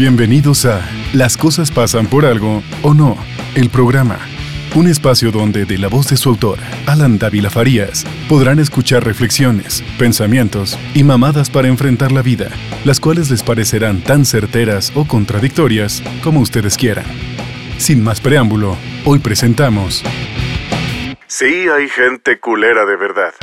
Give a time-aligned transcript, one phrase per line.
[0.00, 0.80] Bienvenidos a
[1.12, 3.18] Las cosas pasan por algo o no,
[3.54, 4.18] el programa.
[4.74, 9.84] Un espacio donde, de la voz de su autor, Alan Dávila Farías, podrán escuchar reflexiones,
[9.98, 12.48] pensamientos y mamadas para enfrentar la vida,
[12.86, 17.04] las cuales les parecerán tan certeras o contradictorias como ustedes quieran.
[17.76, 20.02] Sin más preámbulo, hoy presentamos...
[21.26, 23.34] Sí, hay gente culera de verdad.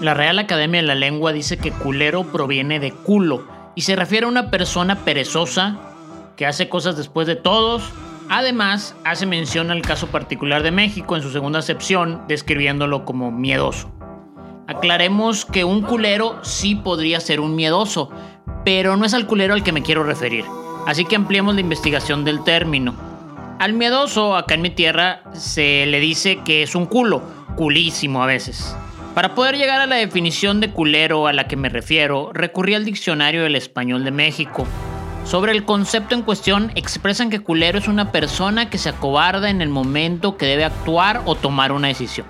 [0.00, 4.26] La Real Academia de la Lengua dice que culero proviene de culo y se refiere
[4.26, 5.78] a una persona perezosa
[6.34, 7.84] que hace cosas después de todos.
[8.28, 13.88] Además, hace mención al caso particular de México en su segunda acepción, describiéndolo como miedoso.
[14.66, 18.10] Aclaremos que un culero sí podría ser un miedoso,
[18.64, 20.44] pero no es al culero al que me quiero referir.
[20.88, 22.96] Así que ampliemos la investigación del término.
[23.60, 27.22] Al miedoso, acá en mi tierra, se le dice que es un culo,
[27.54, 28.74] culísimo a veces.
[29.18, 32.84] Para poder llegar a la definición de culero a la que me refiero, recurrí al
[32.84, 34.64] diccionario del español de México.
[35.24, 39.60] Sobre el concepto en cuestión, expresan que culero es una persona que se acobarda en
[39.60, 42.28] el momento que debe actuar o tomar una decisión.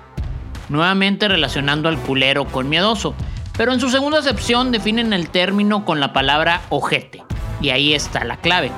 [0.67, 3.13] Nuevamente relacionando al culero con miedoso,
[3.55, 7.21] pero en su segunda acepción definen el término con la palabra ojete.
[7.61, 8.71] Y ahí está la clave.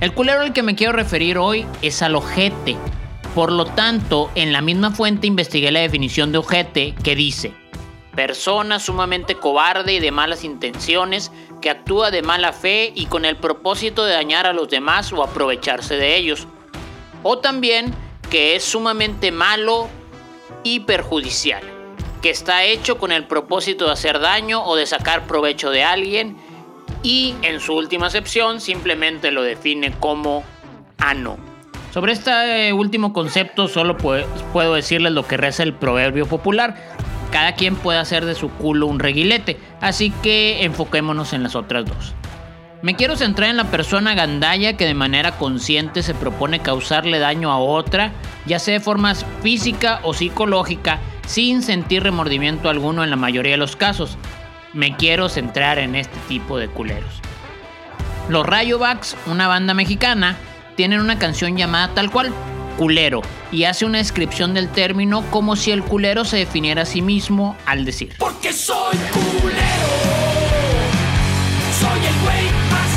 [0.00, 2.76] El culero al que me quiero referir hoy es al ojete,
[3.38, 7.52] por lo tanto, en la misma fuente investigué la definición de ojete que dice,
[8.16, 11.30] persona sumamente cobarde y de malas intenciones
[11.62, 15.22] que actúa de mala fe y con el propósito de dañar a los demás o
[15.22, 16.48] aprovecharse de ellos.
[17.22, 17.94] O también
[18.28, 19.86] que es sumamente malo
[20.64, 21.62] y perjudicial,
[22.20, 26.36] que está hecho con el propósito de hacer daño o de sacar provecho de alguien
[27.04, 30.42] y en su última acepción simplemente lo define como
[30.98, 31.57] ano.
[31.90, 36.76] Sobre este eh, último concepto solo puedo decirles lo que reza el proverbio popular.
[37.32, 41.84] Cada quien puede hacer de su culo un reguilete, así que enfoquémonos en las otras
[41.84, 42.14] dos.
[42.80, 47.50] Me quiero centrar en la persona gandaya que de manera consciente se propone causarle daño
[47.50, 48.12] a otra,
[48.46, 53.58] ya sea de forma física o psicológica, sin sentir remordimiento alguno en la mayoría de
[53.58, 54.16] los casos.
[54.74, 57.20] Me quiero centrar en este tipo de culeros.
[58.28, 60.36] Los Rayobacks, una banda mexicana,
[60.78, 62.32] tienen una canción llamada tal cual,
[62.78, 67.02] culero, y hace una descripción del término como si el culero se definiera a sí
[67.02, 68.14] mismo al decir.
[68.16, 69.88] Porque soy culero,
[71.80, 72.96] soy el güey más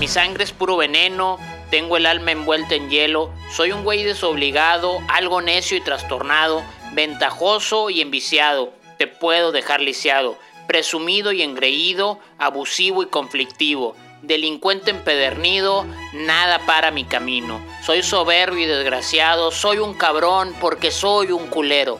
[0.00, 1.38] Mi sangre es puro veneno,
[1.70, 6.64] tengo el alma envuelta en hielo, soy un güey desobligado, algo necio y trastornado,
[6.94, 10.36] ventajoso y enviciado, te puedo dejar lisiado,
[10.66, 17.60] presumido y engreído, abusivo y conflictivo delincuente empedernido, nada para mi camino.
[17.82, 21.98] Soy soberbio y desgraciado, soy un cabrón porque soy un culero.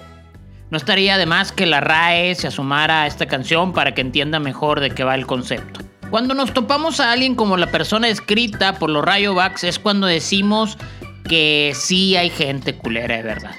[0.71, 4.39] No estaría de más que la RAE se asomara a esta canción para que entienda
[4.39, 5.81] mejor de qué va el concepto.
[6.11, 10.77] Cuando nos topamos a alguien como la persona escrita por los Rayobacks es cuando decimos
[11.29, 13.55] que sí hay gente culera de verdad.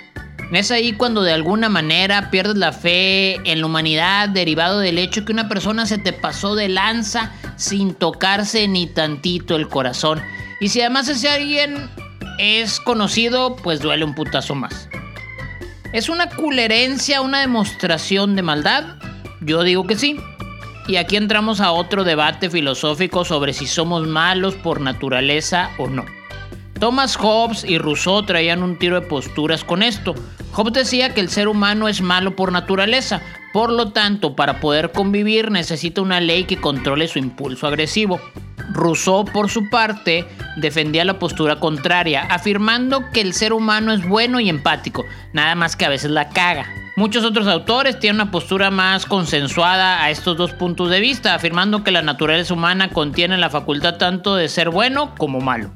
[0.51, 5.23] Es ahí cuando de alguna manera pierdes la fe en la humanidad derivado del hecho
[5.23, 10.21] que una persona se te pasó de lanza sin tocarse ni tantito el corazón.
[10.59, 11.89] Y si además ese alguien
[12.37, 14.89] es conocido, pues duele un putazo más.
[15.93, 18.95] ¿Es una culerencia una demostración de maldad?
[19.39, 20.17] Yo digo que sí.
[20.87, 26.05] Y aquí entramos a otro debate filosófico sobre si somos malos por naturaleza o no.
[26.81, 30.15] Thomas Hobbes y Rousseau traían un tiro de posturas con esto.
[30.53, 33.21] Hobbes decía que el ser humano es malo por naturaleza,
[33.53, 38.19] por lo tanto, para poder convivir necesita una ley que controle su impulso agresivo.
[38.73, 40.25] Rousseau, por su parte,
[40.57, 45.75] defendía la postura contraria, afirmando que el ser humano es bueno y empático, nada más
[45.75, 46.65] que a veces la caga.
[46.95, 51.83] Muchos otros autores tienen una postura más consensuada a estos dos puntos de vista, afirmando
[51.83, 55.69] que la naturaleza humana contiene la facultad tanto de ser bueno como malo.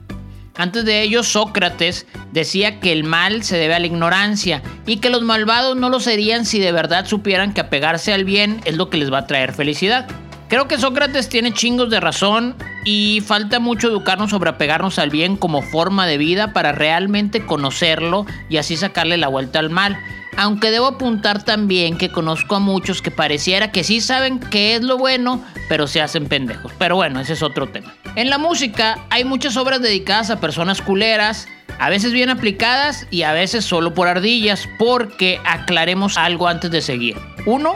[0.57, 5.09] Antes de ello, Sócrates decía que el mal se debe a la ignorancia y que
[5.09, 8.89] los malvados no lo serían si de verdad supieran que apegarse al bien es lo
[8.89, 10.07] que les va a traer felicidad.
[10.47, 15.38] Creo que Sócrates tiene chingos de razón y falta mucho educarnos sobre apegarnos al bien
[15.38, 19.97] como forma de vida para realmente conocerlo y así sacarle la vuelta al mal.
[20.38, 24.83] Aunque debo apuntar también que conozco a muchos que pareciera que sí saben qué es
[24.83, 26.71] lo bueno, pero se hacen pendejos.
[26.77, 27.94] Pero bueno, ese es otro tema.
[28.15, 33.23] En la música hay muchas obras dedicadas a personas culeras, a veces bien aplicadas y
[33.23, 37.17] a veces solo por ardillas, porque aclaremos algo antes de seguir.
[37.45, 37.75] Uno,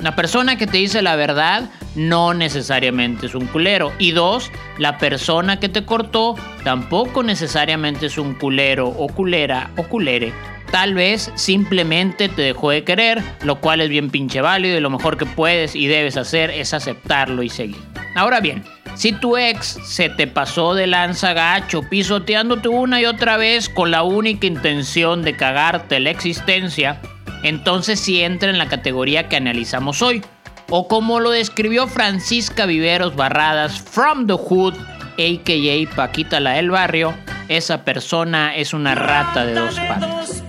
[0.00, 3.92] la persona que te dice la verdad no necesariamente es un culero.
[4.00, 6.34] Y dos, la persona que te cortó
[6.64, 10.32] tampoco necesariamente es un culero o culera o culere.
[10.72, 14.90] Tal vez simplemente te dejó de querer, lo cual es bien pinche válido y lo
[14.90, 17.80] mejor que puedes y debes hacer es aceptarlo y seguir.
[18.16, 18.64] Ahora bien,
[18.96, 23.90] Si tu ex se te pasó de lanza gacho, pisoteándote una y otra vez con
[23.90, 27.02] la única intención de cagarte la existencia,
[27.42, 30.24] entonces sí entra en la categoría que analizamos hoy.
[30.70, 34.74] O como lo describió Francisca Viveros Barradas, From the Hood,
[35.18, 35.94] a.k.a.
[35.94, 37.14] Paquita la del barrio,
[37.48, 40.42] esa persona es una rata de dos patas.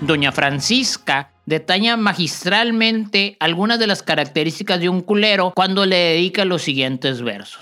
[0.00, 6.62] Doña Francisca detalla magistralmente algunas de las características de un culero cuando le dedica los
[6.62, 7.60] siguientes versos.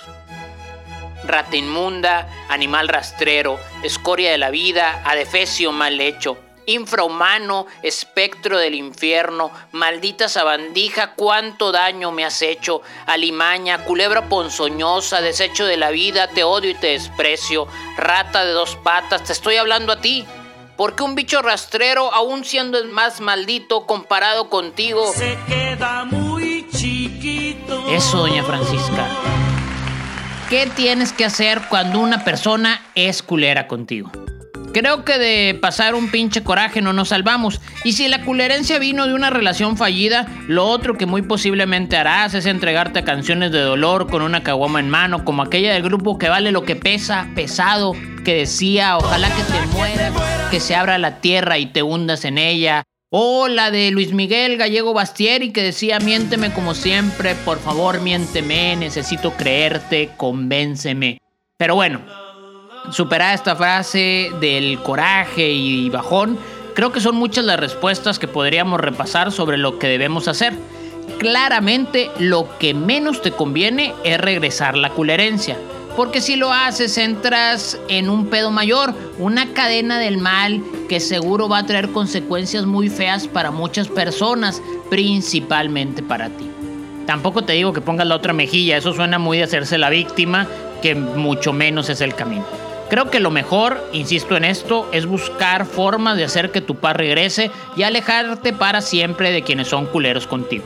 [1.24, 6.36] Rata inmunda, animal rastrero, escoria de la vida, adefesio mal hecho,
[6.66, 15.64] infrahumano, espectro del infierno, maldita sabandija, cuánto daño me has hecho, alimaña, culebra ponzoñosa, desecho
[15.64, 19.92] de la vida, te odio y te desprecio, rata de dos patas, te estoy hablando
[19.92, 20.26] a ti,
[20.78, 27.88] porque un bicho rastrero, aún siendo el más maldito comparado contigo, se queda muy chiquito.
[27.90, 29.08] Eso, doña Francisca.
[30.48, 34.12] ¿Qué tienes que hacer cuando una persona es culera contigo?
[34.78, 37.60] Creo que de pasar un pinche coraje no nos salvamos.
[37.82, 42.34] Y si la culerencia vino de una relación fallida, lo otro que muy posiblemente harás
[42.34, 46.16] es entregarte a canciones de dolor con una caguama en mano, como aquella del grupo
[46.16, 47.92] que vale lo que pesa, pesado,
[48.24, 50.12] que decía, ojalá que te mueras,
[50.48, 52.84] que se abra la tierra y te hundas en ella.
[53.10, 58.76] O la de Luis Miguel Gallego Bastieri que decía, miénteme como siempre, por favor miénteme,
[58.76, 61.20] necesito creerte, convénceme.
[61.56, 62.27] Pero bueno,
[62.90, 66.38] superar esta frase del coraje y bajón,
[66.74, 70.54] creo que son muchas las respuestas que podríamos repasar sobre lo que debemos hacer.
[71.18, 75.56] Claramente lo que menos te conviene es regresar la culerencia.
[75.96, 81.48] Porque si lo haces entras en un pedo mayor, una cadena del mal que seguro
[81.48, 86.48] va a traer consecuencias muy feas para muchas personas, principalmente para ti.
[87.04, 90.46] Tampoco te digo que pongas la otra mejilla, eso suena muy de hacerse la víctima,
[90.82, 92.44] que mucho menos es el camino.
[92.88, 96.96] Creo que lo mejor, insisto en esto, es buscar formas de hacer que tu paz
[96.96, 100.64] regrese y alejarte para siempre de quienes son culeros contigo.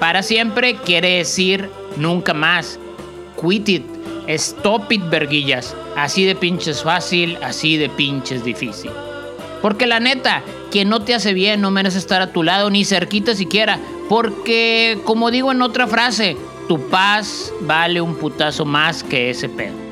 [0.00, 2.80] Para siempre quiere decir nunca más.
[3.40, 3.84] Quit it.
[4.26, 5.76] Stop it, verguillas.
[5.96, 8.90] Así de pinches fácil, así de pinches difícil.
[9.62, 10.42] Porque la neta,
[10.72, 13.78] quien no te hace bien no merece estar a tu lado ni cerquita siquiera.
[14.08, 16.36] Porque, como digo en otra frase,
[16.68, 19.83] tu paz vale un putazo más que ese pedo.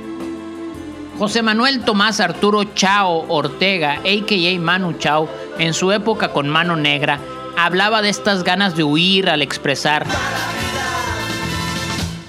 [1.23, 4.59] José Manuel Tomás Arturo Chao Ortega, a.k.a.
[4.59, 7.21] Manu Chao, en su época con Mano Negra,
[7.57, 10.05] hablaba de estas ganas de huir al expresar.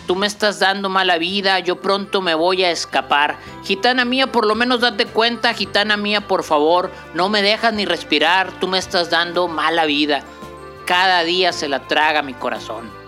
[0.05, 3.39] Tú me estás dando mala vida, yo pronto me voy a escapar.
[3.63, 7.85] Gitana mía, por lo menos date cuenta, gitana mía, por favor, no me dejas ni
[7.85, 10.21] respirar, tú me estás dando mala vida.
[10.85, 13.02] Cada día se la traga mi corazón.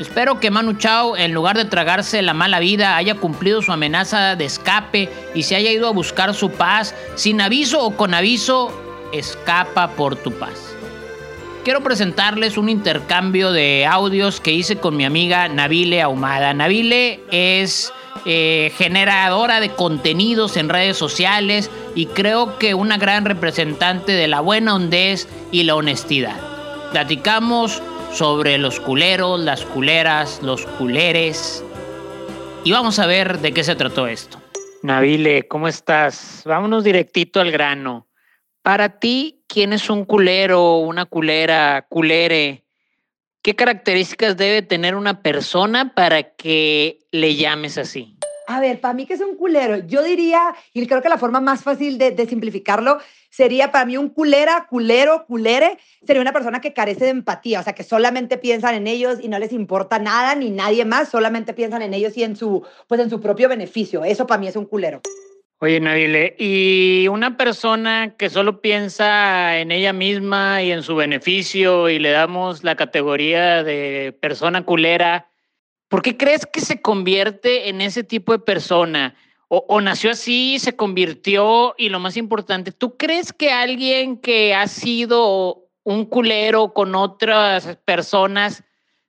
[0.00, 4.34] Espero que Manu Chao, en lugar de tragarse la mala vida, haya cumplido su amenaza
[4.34, 6.94] de escape y se haya ido a buscar su paz.
[7.16, 8.72] Sin aviso o con aviso,
[9.12, 10.74] escapa por tu paz.
[11.64, 16.54] Quiero presentarles un intercambio de audios que hice con mi amiga Nabile Ahumada.
[16.54, 17.92] Nabile es
[18.24, 24.40] eh, generadora de contenidos en redes sociales y creo que una gran representante de la
[24.40, 26.40] buena hondez y la honestidad.
[26.90, 27.82] Platicamos
[28.12, 31.64] sobre los culeros, las culeras, los culeres.
[32.64, 34.40] Y vamos a ver de qué se trató esto.
[34.82, 36.42] Nabile, ¿cómo estás?
[36.44, 38.08] Vámonos directito al grano.
[38.62, 42.64] Para ti, ¿quién es un culero, una culera, culere?
[43.42, 48.16] ¿Qué características debe tener una persona para que le llames así?
[48.50, 51.40] A ver, para mí que es un culero, yo diría, y creo que la forma
[51.40, 52.98] más fácil de, simplificarlo
[53.30, 57.62] sería para mí un culera, culero, culere, sería una persona que carece de empatía, o
[57.62, 61.54] sea, que solamente piensan en ellos y no les importa nada ni nadie más, solamente
[61.54, 64.02] piensan en ellos y en su, pues en su propio beneficio.
[64.02, 65.00] Eso para mí es un culero.
[65.60, 71.88] Oye, Nabile, y una persona que solo piensa en ella misma y en su beneficio
[71.88, 75.29] y le damos la categoría de persona culera,
[75.90, 79.16] ¿Por qué crees que se convierte en ese tipo de persona?
[79.48, 84.68] O, nació así, se convirtió y lo más importante, ¿tú crees que alguien que ha
[84.68, 88.62] sido un culero con otras personas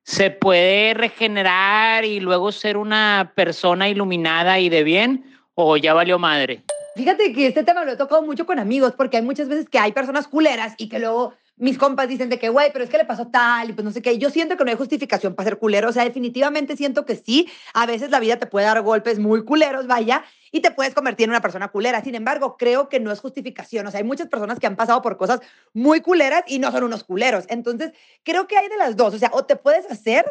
[0.04, 5.40] se puede regenerar y luego ser una persona iluminada y de bien?
[5.54, 6.64] ¿O ya valió madre?
[6.96, 9.78] Fíjate que este tema lo he tocado mucho con amigos porque hay muchas veces que
[9.78, 12.98] hay personas culeras y que luego mis compas dicen de que, güey, pero es que
[12.98, 14.18] le pasó tal y pues no sé qué.
[14.18, 15.90] Yo siento que no hay justificación para ser culero.
[15.90, 17.50] O sea, definitivamente siento que sí.
[17.74, 21.26] A veces la vida te puede dar golpes muy culeros, vaya, y te puedes convertir
[21.26, 22.04] en una persona culera.
[22.04, 23.86] Sin embargo, creo que no es justificación.
[23.86, 25.40] O sea, hay muchas personas que han pasado por cosas
[25.74, 27.46] muy culeras y no son unos culeros.
[27.48, 27.92] Entonces,
[28.24, 29.14] creo que hay de las dos.
[29.14, 30.26] O sea, o te puedes hacer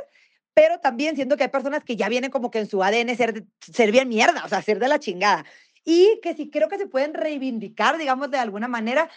[0.52, 3.44] pero también siento que hay personas que ya vienen como que en su ADN ser,
[3.60, 5.44] ser bien mierda, o sea, ser de la chingada.
[5.84, 9.08] Y que sí creo que se pueden reivindicar, digamos, de alguna manera.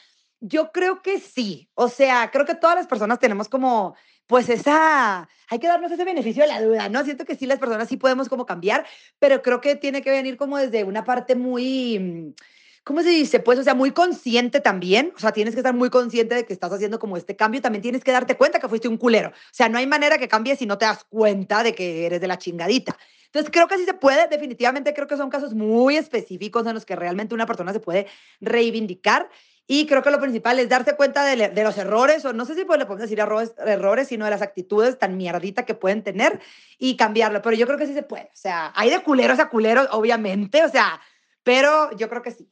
[0.45, 1.69] Yo creo que sí.
[1.73, 3.95] O sea, creo que todas las personas tenemos como,
[4.27, 7.03] pues esa, hay que darnos ese beneficio de la duda, ¿no?
[7.05, 8.85] Siento que sí, las personas sí podemos como cambiar,
[9.19, 12.35] pero creo que tiene que venir como desde una parte muy
[12.83, 13.39] ¿cómo se dice?
[13.39, 16.53] Pues, o sea, muy consciente también, o sea, tienes que estar muy consciente de que
[16.53, 19.29] estás haciendo como este cambio, también tienes que darte cuenta que fuiste un culero.
[19.29, 22.19] O sea, no hay manera que cambies si no te das cuenta de que eres
[22.19, 22.97] de la chingadita.
[23.25, 26.85] Entonces, creo que sí se puede, definitivamente creo que son casos muy específicos en los
[26.85, 28.05] que realmente una persona se puede
[28.41, 29.29] reivindicar.
[29.65, 32.53] Y creo que lo principal es darse cuenta de, de los errores, o no sé
[32.55, 36.03] si pues le podemos decir errores, errores, sino de las actitudes tan mierdita que pueden
[36.03, 36.41] tener
[36.77, 37.41] y cambiarlo.
[37.41, 38.25] Pero yo creo que sí se puede.
[38.25, 41.00] O sea, hay de culeros a culeros, obviamente, o sea,
[41.43, 42.50] pero yo creo que sí.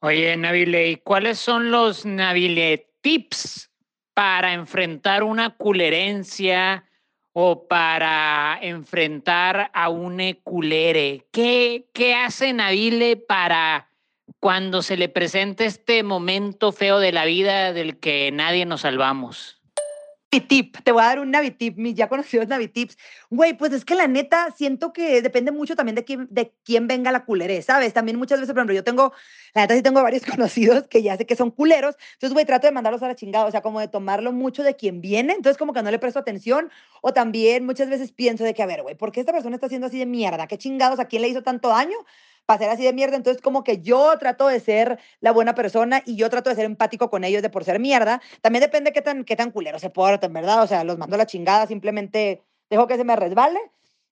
[0.00, 3.70] Oye, Navile, ¿y cuáles son los Navile tips
[4.12, 6.84] para enfrentar una culerencia
[7.32, 11.26] o para enfrentar a un culere?
[11.30, 13.91] ¿Qué, qué hace Navile para
[14.42, 19.62] cuando se le presenta este momento feo de la vida del que nadie nos salvamos?
[20.32, 22.98] Navitip, te voy a dar un Navitip, mis ya conocidos Navitips.
[23.30, 26.88] Güey, pues es que la neta siento que depende mucho también de quién, de quién
[26.88, 27.92] venga la culere, ¿sabes?
[27.92, 29.12] También muchas veces, por ejemplo, yo tengo,
[29.54, 32.66] la neta sí tengo varios conocidos que ya sé que son culeros, entonces, güey, trato
[32.66, 35.56] de mandarlos a la chingada, o sea, como de tomarlo mucho de quien viene, entonces
[35.56, 36.68] como que no le presto atención,
[37.00, 39.66] o también muchas veces pienso de que, a ver, güey, ¿por qué esta persona está
[39.66, 40.48] haciendo así de mierda?
[40.48, 40.98] ¿Qué chingados?
[40.98, 41.96] ¿A quién le hizo tanto daño?
[42.46, 43.16] Para ser así de mierda.
[43.16, 46.64] Entonces, como que yo trato de ser la buena persona y yo trato de ser
[46.64, 48.20] empático con ellos de por ser mierda.
[48.40, 50.62] También depende qué tan, qué tan culero se porten, ¿verdad?
[50.62, 53.60] O sea, los mando la chingada, simplemente dejo que se me resbale.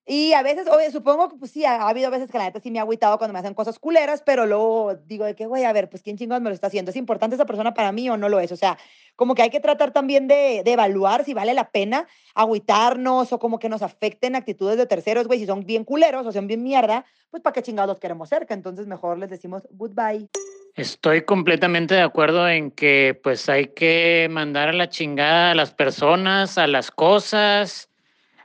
[0.05, 2.71] Y a veces, oye, supongo que pues sí, ha, habido veces que la neta sí
[2.71, 5.73] me ha agüitado cuando me hacen cosas culeras, pero luego digo de que, güey, a
[5.73, 6.89] ver, pues quién chingados me lo está haciendo.
[6.89, 8.51] ¿Es importante esa persona para mí o no lo es?
[8.51, 8.79] O sea,
[9.15, 13.39] como que hay que tratar también de, de evaluar si vale la pena agüitarnos o
[13.39, 16.63] como que nos afecten actitudes de terceros, güey, si son bien culeros o son bien
[16.63, 18.55] mierda, pues para qué chingados queremos cerca.
[18.55, 20.27] Entonces mejor les decimos goodbye.
[20.75, 25.73] Estoy completamente de acuerdo en que pues hay que mandar a la chingada a las
[25.73, 27.90] personas, a las cosas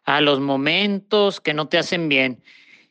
[0.06, 2.42] a los momentos que no te hacen bien.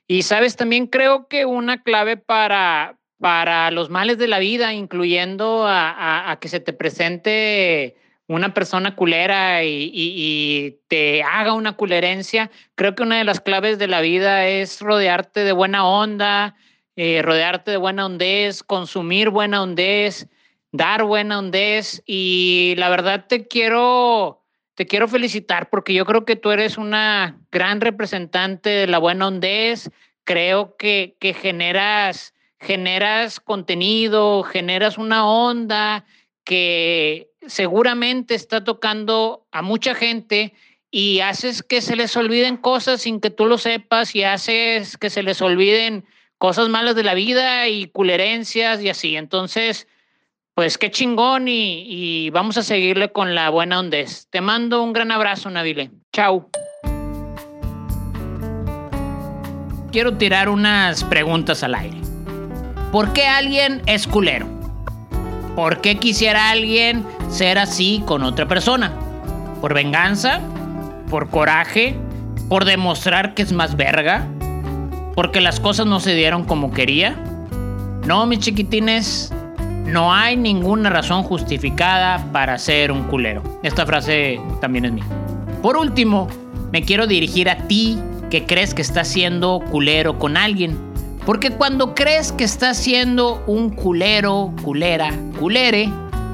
[0.07, 5.65] Y sabes, también creo que una clave para, para los males de la vida, incluyendo
[5.67, 7.95] a, que se te presente
[8.27, 13.87] una persona culera y, te haga una culerencia, creo que una de las claves de
[13.87, 16.55] la vida es rodearte de buena onda,
[16.95, 20.27] eh, rodearte de buena hondez, consumir buena hondez,
[20.71, 22.03] dar buena hondez.
[22.05, 24.44] Y la verdad te quiero
[24.75, 29.27] te quiero felicitar porque yo creo que tú eres una gran representante de la buena
[29.27, 29.89] hondez.
[30.25, 36.05] Creo que, que generas, generas contenido, generas una onda
[36.43, 40.53] que seguramente está tocando a mucha gente
[40.91, 45.09] y haces que se les olviden cosas sin que tú lo sepas y haces que
[45.09, 46.05] se les olviden
[46.37, 49.15] cosas malas de la vida y culerencias y así.
[49.15, 49.87] Entonces,
[50.55, 54.27] pues qué chingón y, vamos a seguirle con la buena ondez.
[54.29, 55.91] Te mando un gran abrazo, Navile.
[56.13, 56.49] Chao.
[59.91, 61.97] Quiero tirar unas preguntas al aire.
[62.91, 64.47] ¿Por qué alguien es culero?
[65.57, 68.93] ¿Por qué quisiera alguien ser así con otra persona?
[69.59, 70.39] ¿Por venganza?
[71.09, 71.97] ¿Por coraje?
[72.47, 74.25] ¿Por demostrar que es más verga?
[75.15, 77.11] ¿Porque las cosas no se dieron como quería?
[78.05, 79.33] No, mis chiquitines,
[79.85, 83.43] no hay ninguna razón justificada para ser un culero.
[83.63, 85.05] Esta frase también es mía.
[85.61, 86.27] Por último,
[86.71, 87.97] me quiero dirigir a ti
[88.29, 90.77] que crees que estás siendo culero con alguien.
[91.25, 95.89] Porque cuando crees que estás siendo un culero, culera, culere,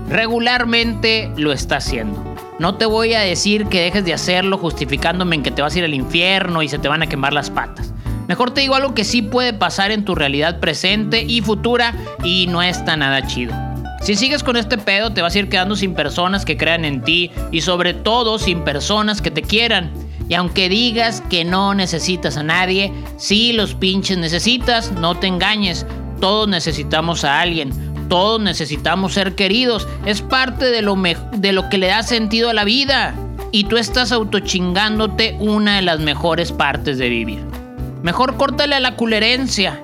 [0.10, 2.24] regularmente lo estás haciendo.
[2.60, 5.80] No te voy a decir que dejes de hacerlo justificándome en que te vas a
[5.80, 7.94] ir al infierno y se te van a quemar las patas.
[8.32, 12.48] Mejor te digo algo que sí puede pasar en tu realidad presente y futura y
[12.48, 13.54] no está nada chido.
[14.02, 17.02] Si sigues con este pedo te vas a ir quedando sin personas que crean en
[17.02, 19.92] ti y sobre todo sin personas que te quieran.
[20.30, 25.86] Y aunque digas que no necesitas a nadie, sí los pinches necesitas, no te engañes.
[26.22, 27.74] Todos necesitamos a alguien,
[28.08, 29.90] todos necesitamos ser queridos.
[30.06, 33.14] Es parte de lo, de lo que le da sentido a la vida.
[33.52, 37.51] Y tú estás autochingándote una de las mejores partes de vivir.
[38.04, 39.82] Mejor córtale a la culerencia.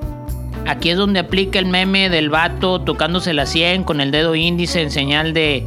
[0.65, 4.81] Aquí es donde aplica el meme del vato tocándose la sien con el dedo índice
[4.81, 5.65] en señal de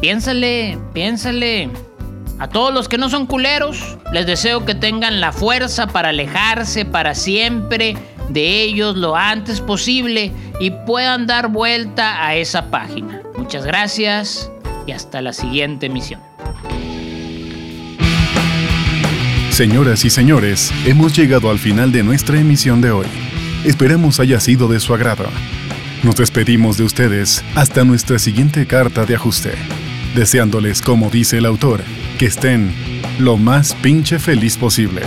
[0.00, 1.70] piénsale, piénsale.
[2.38, 6.84] A todos los que no son culeros, les deseo que tengan la fuerza para alejarse
[6.84, 7.96] para siempre
[8.28, 13.22] de ellos lo antes posible y puedan dar vuelta a esa página.
[13.36, 14.50] Muchas gracias
[14.86, 16.27] y hasta la siguiente emisión.
[19.58, 23.08] Señoras y señores, hemos llegado al final de nuestra emisión de hoy.
[23.64, 25.24] Esperamos haya sido de su agrado.
[26.04, 29.54] Nos despedimos de ustedes hasta nuestra siguiente carta de ajuste,
[30.14, 31.82] deseándoles, como dice el autor,
[32.20, 32.72] que estén
[33.18, 35.02] lo más pinche feliz posible.